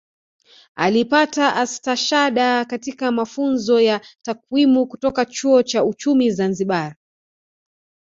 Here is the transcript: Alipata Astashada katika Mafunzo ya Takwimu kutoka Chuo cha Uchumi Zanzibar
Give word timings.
Alipata 0.75 1.55
Astashada 1.55 2.65
katika 2.65 3.11
Mafunzo 3.11 3.81
ya 3.81 4.01
Takwimu 4.23 4.87
kutoka 4.87 5.25
Chuo 5.25 5.63
cha 5.63 5.83
Uchumi 5.85 6.31
Zanzibar 6.31 6.95